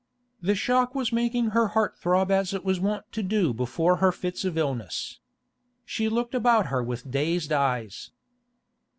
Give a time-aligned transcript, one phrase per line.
[0.41, 4.11] The shock was making her heart throb as it was wont to do before her
[4.11, 5.19] fits of illness.
[5.85, 8.09] She looked about her with dazed eyes.